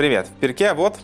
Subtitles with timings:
[0.00, 0.28] Привет.
[0.28, 0.98] В перке вот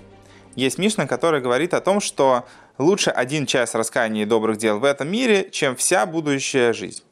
[0.54, 2.46] есть Мишна, который говорит о том, что
[2.78, 7.04] лучше один час раскаяния и добрых дел в этом мире, чем вся будущая жизнь.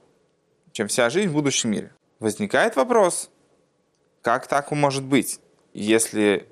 [0.73, 1.93] Чем вся жизнь в будущем мире.
[2.21, 3.29] Возникает вопрос,
[4.23, 5.41] как так может быть,
[5.75, 6.49] если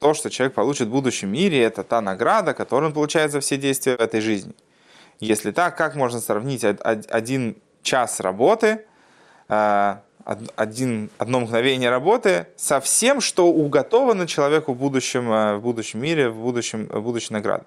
[0.00, 3.58] то, что человек получит в будущем мире, это та награда, которую он получает за все
[3.58, 4.54] действия в этой жизни.
[5.20, 8.86] Если так, как можно сравнить один час работы
[9.50, 16.00] э, один, одно мгновение работы со всем, что уготовано человеку в будущем, э, в будущем
[16.00, 17.64] мире, в будущем, в будущей награде.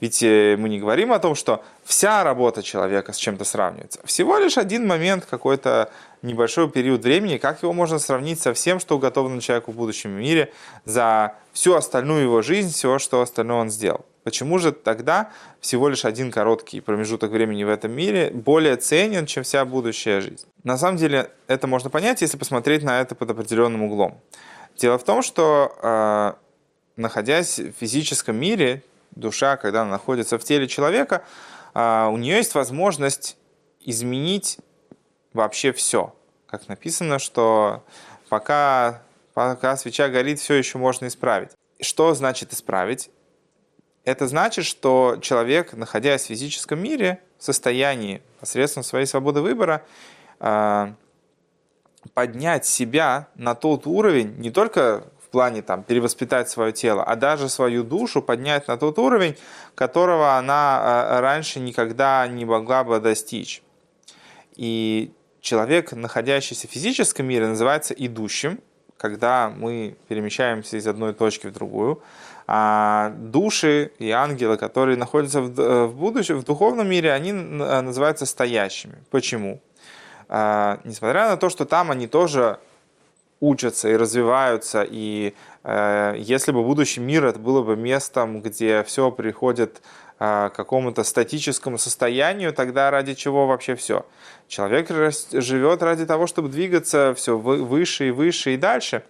[0.00, 4.00] Ведь э, мы не говорим о том, что вся работа человека с чем-то сравнивается.
[4.04, 5.90] Всего лишь один момент, какой-то
[6.22, 10.52] небольшой период времени, как его можно сравнить со всем, что уготовано человеку в будущем мире
[10.86, 14.06] за всю остальную его жизнь, все, что остальное он сделал.
[14.24, 19.42] Почему же тогда всего лишь один короткий промежуток времени в этом мире более ценен, чем
[19.42, 20.46] вся будущая жизнь?
[20.64, 24.20] На самом деле это можно понять, если посмотреть на это под определенным углом.
[24.76, 26.32] Дело в том, что э,
[26.96, 31.24] находясь в физическом мире, душа, когда она находится в теле человека,
[31.74, 33.36] э, у нее есть возможность
[33.80, 34.58] изменить
[35.32, 36.14] вообще все.
[36.46, 37.84] Как написано, что
[38.28, 39.02] пока,
[39.34, 41.50] пока свеча горит, все еще можно исправить.
[41.80, 43.10] Что значит исправить?
[44.08, 49.82] Это значит, что человек, находясь в физическом мире, в состоянии посредством своей свободы выбора,
[50.40, 50.94] а,
[52.14, 57.50] поднять себя на тот уровень, не только в плане там, перевоспитать свое тело, а даже
[57.50, 59.36] свою душу поднять на тот уровень,
[59.74, 63.62] которого она а, раньше никогда не могла бы достичь.
[64.56, 68.58] И человек, находящийся в физическом мире, называется идущим,
[68.96, 72.02] когда мы перемещаемся из одной точки в другую.
[72.50, 77.34] А души и ангелы, которые находятся в, э, будущем, в духовном мире, они э,
[77.82, 78.94] называются стоящими.
[79.10, 79.60] Почему?
[80.30, 82.58] А, несмотря на то, что там они тоже
[83.40, 89.10] учатся и развиваются, и э, если бы будущий мир это было бы местом, где все
[89.10, 89.82] приходит
[90.18, 94.04] к какому-то статическому состоянию, тогда ради чего вообще все?
[94.48, 99.04] Человек живет ради того, чтобы двигаться все выше и выше и дальше.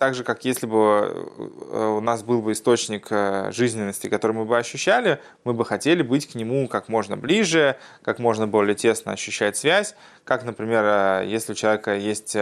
[0.00, 4.46] Так же, как если бы э, у нас был бы источник э, жизненности, который мы
[4.46, 9.12] бы ощущали, мы бы хотели быть к нему как можно ближе, как можно более тесно
[9.12, 9.94] ощущать связь.
[10.24, 12.34] Как, например, э, если у человека есть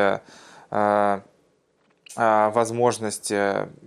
[2.17, 3.33] возможность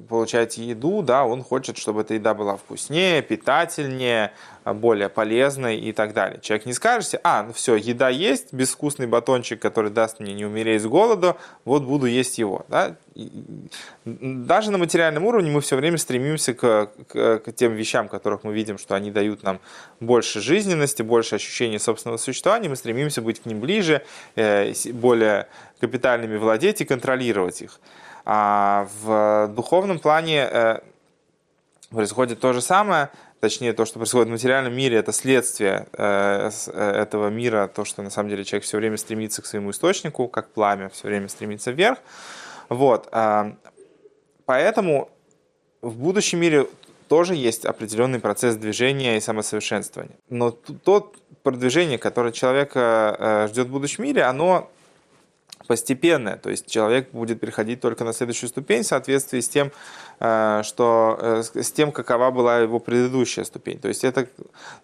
[0.08, 4.32] получать еду, да, он хочет, чтобы эта еда была вкуснее, питательнее,
[4.64, 6.40] более полезной и так далее.
[6.40, 10.82] Человек не скажет, а, ну все, еда есть, безвкусный батончик, который даст мне не умереть
[10.82, 12.66] с голоду, вот буду есть его.
[12.70, 12.96] Да?
[14.06, 18.54] Даже на материальном уровне мы все время стремимся к, к, к тем вещам, которых мы
[18.54, 19.60] видим, что они дают нам
[20.00, 24.06] больше жизненности, больше ощущения собственного существования, мы стремимся быть к ним ближе,
[24.36, 25.48] э, более
[25.80, 27.80] капитальными владеть и контролировать их.
[28.24, 30.80] А в духовном плане э,
[31.90, 33.10] происходит то же самое,
[33.42, 38.10] точнее то, что происходит в материальном мире, это следствие э, этого мира, то, что на
[38.10, 42.00] самом деле человек все время стремится к своему источнику, как пламя все время стремится вверх.
[42.72, 43.10] Вот.
[43.12, 43.58] А,
[44.46, 45.10] поэтому
[45.82, 46.68] в будущем мире
[47.10, 50.16] тоже есть определенный процесс движения и самосовершенствования.
[50.30, 51.12] Но то
[51.44, 54.70] продвижение, которое человека ждет в будущем мире, оно
[55.68, 59.72] постепенное, то есть человек будет переходить только на следующую ступень в соответствии с тем,
[60.20, 63.80] э, что, э, с тем, какова была его предыдущая ступень.
[63.80, 64.28] То есть это,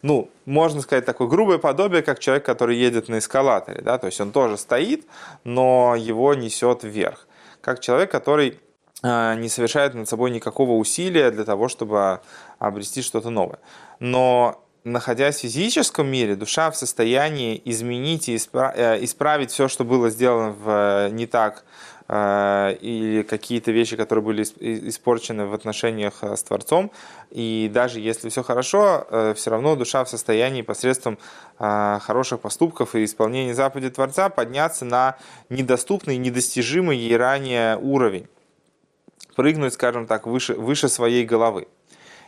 [0.02, 4.22] ну, можно сказать, такое грубое подобие, как человек, который едет на эскалаторе, да, то есть
[4.22, 5.06] он тоже стоит,
[5.44, 7.27] но его несет вверх.
[7.68, 8.62] Как человек, который
[9.04, 12.22] э, не совершает над собой никакого усилия для того, чтобы
[12.60, 13.60] обрести что-то новое.
[14.00, 20.10] Но находясь в физическом мире, душа в состоянии изменить и э, исправить все, что было
[20.10, 21.66] сделано в, э, не так,
[22.10, 26.90] или какие-то вещи, которые были испорчены в отношениях с Творцом.
[27.32, 31.18] И даже если все хорошо, все равно душа в состоянии посредством
[31.58, 35.18] хороших поступков и исполнения заповедей Творца подняться на
[35.50, 38.28] недоступный, недостижимый ей ранее уровень.
[39.36, 41.68] Прыгнуть, скажем так, выше, выше своей головы.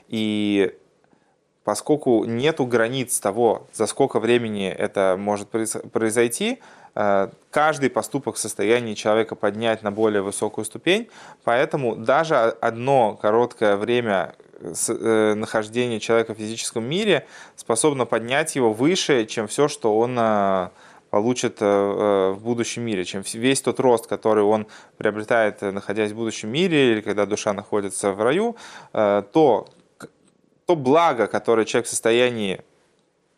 [0.10, 0.76] И
[1.69, 6.57] поскольку нету границ того, за сколько времени это может произойти,
[6.95, 11.10] э, каждый поступок в состоянии человека поднять на более высокую ступень,
[11.44, 19.27] поэтому даже одно короткое время э, нахождения человека в физическом мире способно поднять его выше,
[19.27, 20.69] чем все, что он э,
[21.12, 24.66] получит в будущем мире, чем весь тот рост, который он
[24.98, 28.56] приобретает, находясь в будущем мире, или когда душа находится в раю,
[28.92, 29.68] то
[30.69, 32.62] то благо, которое человек в состоянии,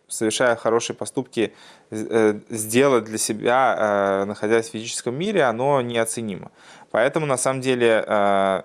[0.09, 1.53] совершая хорошие поступки,
[1.89, 6.51] э, сделать для себя, э, находясь в физическом мире, оно неоценимо.
[6.91, 8.63] Поэтому, на самом деле, э,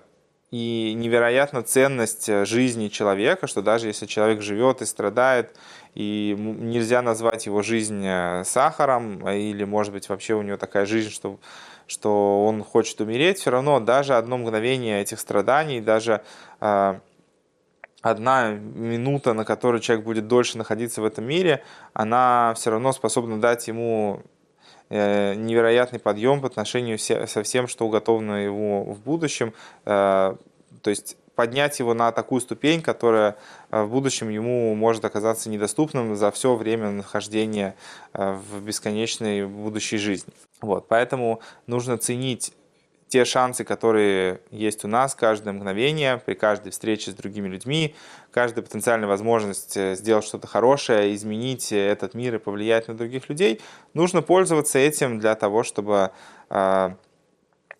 [0.51, 5.55] и невероятна ценность жизни человека, что даже если человек живет и страдает,
[5.95, 8.05] и нельзя назвать его жизнь
[8.43, 11.39] сахаром, или, может быть, вообще у него такая жизнь, что,
[11.85, 16.21] что он хочет умереть, все равно даже одно мгновение этих страданий, даже
[18.09, 21.63] одна минута, на которой человек будет дольше находиться в этом мире,
[21.93, 24.21] она все равно способна дать ему
[24.89, 29.53] э, невероятный подъем по отношению со всем, что уготовано ему в будущем.
[29.85, 30.35] Э,
[30.81, 33.37] то есть поднять его на такую ступень, которая
[33.71, 37.75] э, в будущем ему может оказаться недоступным за все время нахождения
[38.13, 40.33] в бесконечной будущей жизни.
[40.61, 42.53] Вот, поэтому нужно ценить
[43.07, 47.95] те шансы, которые есть у нас каждое мгновение, при каждой встрече с другими людьми,
[48.31, 53.61] каждая потенциальная возможность э, сделать что-то хорошее, изменить этот мир и повлиять на других людей,
[53.93, 56.11] нужно пользоваться этим для того, чтобы
[56.49, 56.89] э,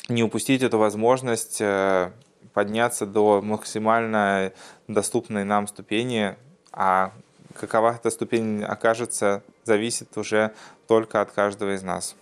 [0.10, 2.12] не упустить эту возможность э,
[2.54, 4.54] подняться до максимально
[4.88, 6.36] доступной нам ступени,
[6.72, 7.12] а
[7.54, 10.54] какова эта ступень окажется, зависит уже
[10.88, 12.16] только от каждого из нас.